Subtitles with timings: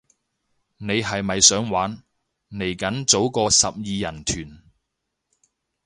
[0.77, 2.01] 你係咪想玩，
[2.49, 3.73] 嚟緊組個十二
[4.11, 4.63] 人團